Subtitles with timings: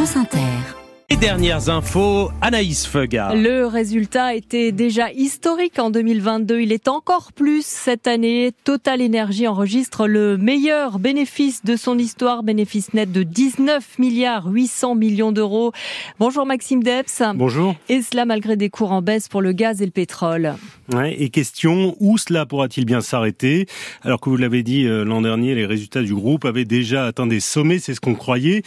[0.00, 0.79] France Inter.
[1.10, 3.34] Les dernières infos, Anaïs Feuga.
[3.34, 6.60] Le résultat était déjà historique en 2022.
[6.60, 8.52] Il est encore plus cette année.
[8.62, 14.94] Total Energy enregistre le meilleur bénéfice de son histoire, bénéfice net de 19 milliards 800
[14.94, 15.72] millions d'euros.
[16.20, 17.22] Bonjour Maxime Deps.
[17.34, 17.74] Bonjour.
[17.88, 20.54] Et cela malgré des cours en baisse pour le gaz et le pétrole.
[20.94, 23.66] Ouais, et question, où cela pourra-t-il bien s'arrêter?
[24.02, 27.26] Alors que vous l'avez dit euh, l'an dernier, les résultats du groupe avaient déjà atteint
[27.26, 28.62] des sommets, c'est ce qu'on croyait.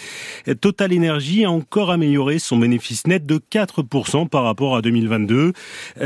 [0.60, 5.54] Total Energy a encore amélioré son bénéfice net de 4% par rapport à 2022.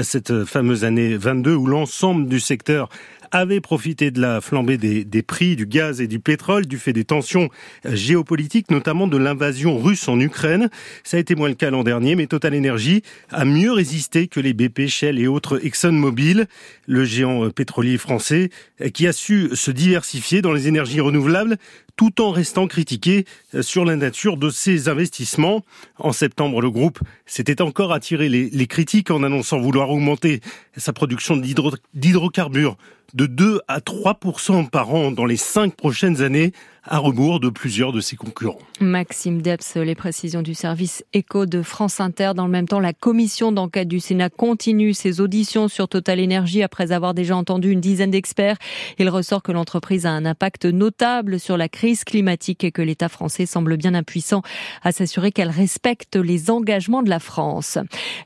[0.01, 2.89] Cette fameuse année 22 où l'ensemble du secteur
[3.31, 7.03] avait profité de la flambée des, prix du gaz et du pétrole du fait des
[7.03, 7.49] tensions
[7.85, 10.69] géopolitiques, notamment de l'invasion russe en Ukraine.
[11.03, 14.39] Ça a été moins le cas l'an dernier, mais Total Energy a mieux résisté que
[14.39, 16.47] les BP, Shell et autres ExxonMobil,
[16.85, 18.49] le géant pétrolier français,
[18.93, 21.57] qui a su se diversifier dans les énergies renouvelables
[21.97, 23.25] tout en restant critiqué
[23.61, 25.65] sur la nature de ses investissements.
[25.97, 30.39] En septembre, le groupe s'était encore attiré les, critiques en annonçant vouloir augmenter
[30.77, 31.35] sa production
[31.93, 32.77] d'hydrocarbures
[33.13, 36.51] de 2 à 3% par an dans les cinq prochaines années,
[36.87, 38.59] à rebours de plusieurs de ses concurrents.
[38.79, 42.31] Maxime Deps, les précisions du service éco de France Inter.
[42.35, 46.63] Dans le même temps, la commission d'enquête du Sénat continue ses auditions sur Total Energy
[46.63, 48.57] après avoir déjà entendu une dizaine d'experts.
[48.99, 53.09] Il ressort que l'entreprise a un impact notable sur la crise climatique et que l'État
[53.09, 54.41] français semble bien impuissant
[54.83, 57.77] à s'assurer qu'elle respecte les engagements de la France.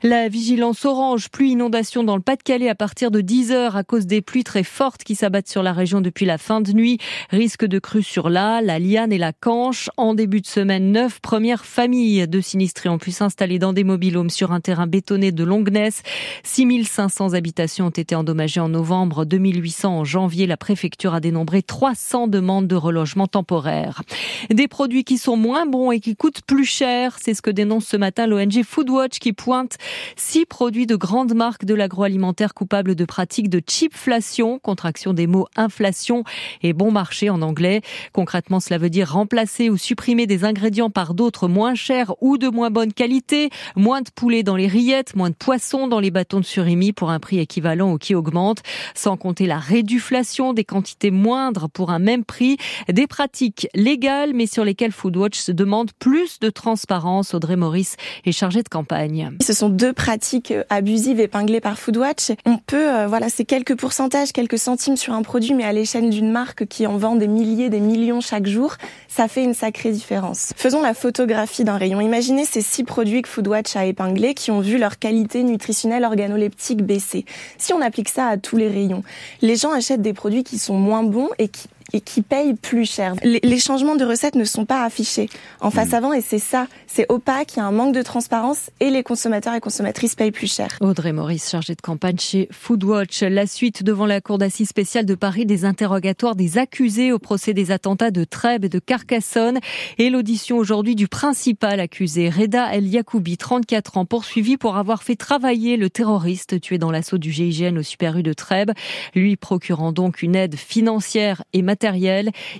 [0.02, 4.06] La vigilance orange, pluie inondation dans le Pas-de-Calais à partir de 10 heures à cause
[4.06, 6.98] des pluies très fortes qui s'abattent sur la région depuis la fin de nuit.
[7.30, 9.88] Risque de crue sur l'A la Liane et la Canche.
[9.96, 14.30] En début de semaine, neuf premières familles de sinistrés ont pu s'installer dans des mobilhomes
[14.30, 16.02] sur un terrain bétonné de Longness.
[16.42, 20.46] 6500 habitations ont été endommagées en novembre, 2800 en janvier.
[20.46, 24.02] La préfecture a dénombré 300 demandes de relogement temporaire.
[24.50, 27.86] Des produits qui sont moins bons et qui coûtent plus cher, c'est ce que dénonce
[27.86, 29.78] ce matin l'ONG Foodwatch qui pointe
[30.16, 35.46] six produits de grandes marques de l'agroalimentaire coupables de pratiques de cheapflation, contraction des mots
[35.56, 36.24] inflation
[36.62, 37.80] et bon marché en anglais.
[38.12, 42.48] Concrètement, cela veut dire remplacer ou supprimer des ingrédients par d'autres moins chers ou de
[42.48, 46.40] moins bonne qualité, moins de poulet dans les rillettes, moins de poissons dans les bâtons
[46.40, 48.62] de surimi pour un prix équivalent ou qui augmente,
[48.94, 52.56] sans compter la réduflation des quantités moindres pour un même prix,
[52.88, 57.34] des pratiques légales mais sur lesquelles Foodwatch se demande plus de transparence.
[57.34, 59.36] Audrey Maurice est chargée de campagne.
[59.42, 62.32] Ce sont deux pratiques abusives épinglées par Foodwatch.
[62.46, 66.10] On peut, euh, voilà, c'est quelques pourcentages, quelques centimes sur un produit, mais à l'échelle
[66.10, 68.76] d'une marque qui en vend des milliers, des millions chaque jour,
[69.08, 70.52] ça fait une sacrée différence.
[70.56, 72.00] Faisons la photographie d'un rayon.
[72.00, 76.82] Imaginez ces six produits que Foodwatch a épinglés qui ont vu leur qualité nutritionnelle organoleptique
[76.82, 77.26] baisser.
[77.58, 79.02] Si on applique ça à tous les rayons,
[79.42, 82.90] les gens achètent des produits qui sont moins bons et qui et qui payent plus
[82.90, 83.14] cher.
[83.22, 85.28] Les, changements de recettes ne sont pas affichés
[85.60, 85.94] en face mmh.
[85.94, 89.02] avant et c'est ça, c'est opaque, il y a un manque de transparence et les
[89.02, 90.76] consommateurs et consommatrices payent plus cher.
[90.80, 93.22] Audrey Maurice, chargée de campagne chez Foodwatch.
[93.22, 97.54] La suite devant la Cour d'assises spéciale de Paris des interrogatoires des accusés au procès
[97.54, 99.58] des attentats de Trèbes et de Carcassonne
[99.98, 105.16] et l'audition aujourd'hui du principal accusé, Reda El Yacoubi, 34 ans, poursuivi pour avoir fait
[105.16, 108.72] travailler le terroriste tué dans l'assaut du GIGN au Super U de Trèbes,
[109.14, 111.81] lui procurant donc une aide financière et matérielle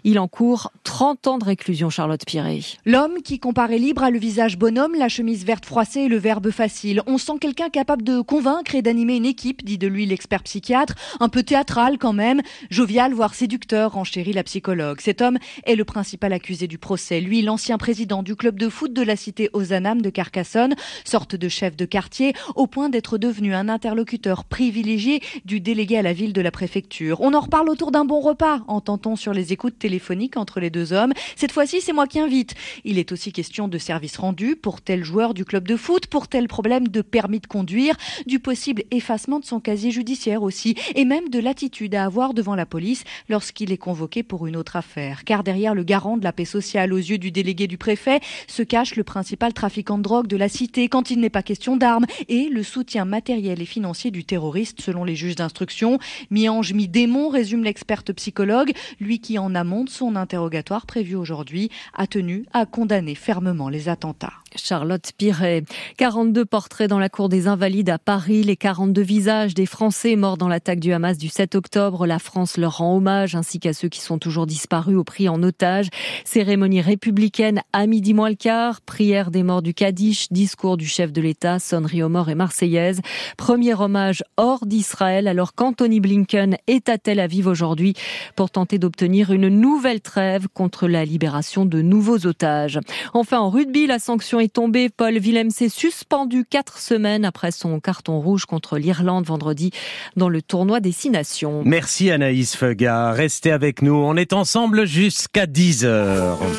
[0.05, 2.61] il encourt 30 ans de réclusion, Charlotte Piré.
[2.85, 6.51] L'homme qui comparait libre a le visage bonhomme, la chemise verte froissée et le verbe
[6.51, 7.03] facile.
[7.07, 10.95] On sent quelqu'un capable de convaincre et d'animer une équipe, dit de lui l'expert psychiatre.
[11.21, 15.01] Un peu théâtral quand même, jovial, voire séducteur, renchérit la psychologue.
[15.01, 17.21] Cet homme est le principal accusé du procès.
[17.21, 21.49] Lui, l'ancien président du club de foot de la cité Ozanam de Carcassonne, sorte de
[21.49, 26.33] chef de quartier, au point d'être devenu un interlocuteur privilégié du délégué à la ville
[26.33, 27.21] de la préfecture.
[27.21, 30.93] On en reparle autour d'un bon repas, entend-on sur les écoutes téléphoniques entre les deux
[30.93, 31.13] hommes.
[31.37, 32.55] Cette fois-ci, c'est moi qui invite.
[32.85, 36.29] Il est aussi question de services rendus pour tel joueur du club de foot, pour
[36.29, 37.97] tel problème de permis de conduire,
[38.27, 42.55] du possible effacement de son casier judiciaire aussi, et même de l'attitude à avoir devant
[42.55, 45.25] la police lorsqu'il est convoqué pour une autre affaire.
[45.25, 48.63] Car derrière le garant de la paix sociale aux yeux du délégué du préfet se
[48.63, 52.07] cache le principal trafiquant de drogue de la cité quand il n'est pas question d'armes
[52.29, 55.99] et le soutien matériel et financier du terroriste selon les juges d'instruction.
[56.31, 58.73] Mi-ange, mi-démon, résume l'experte psychologue
[59.03, 63.89] lui qui en amont de son interrogatoire prévu aujourd'hui a tenu à condamner fermement les
[63.89, 64.42] attentats.
[64.57, 65.65] Charlotte Piret.
[65.97, 70.37] 42 portraits dans la cour des Invalides à Paris, les 42 visages des Français morts
[70.37, 72.07] dans l'attaque du Hamas du 7 octobre.
[72.07, 75.43] La France leur rend hommage ainsi qu'à ceux qui sont toujours disparus ou pris en
[75.43, 75.89] otage.
[76.25, 81.13] Cérémonie républicaine à midi moins le quart, prière des morts du Kaddish, discours du chef
[81.13, 83.01] de l'État, sonnerie aux morts et marseillaise.
[83.37, 87.95] Premier hommage hors d'Israël alors qu'Anthony Blinken est à Tel Aviv aujourd'hui
[88.37, 92.79] pour tenter d'obtenir une nouvelle trêve contre la libération de nouveaux otages.
[93.15, 94.89] Enfin, en rugby, la sanction est tombée.
[94.89, 99.71] Paul Willem s'est suspendu quatre semaines après son carton rouge contre l'Irlande vendredi
[100.17, 101.63] dans le tournoi des Six Nations.
[101.65, 103.13] Merci Anaïs Feuga.
[103.13, 103.95] Restez avec nous.
[103.95, 106.43] On est ensemble jusqu'à 10 heures.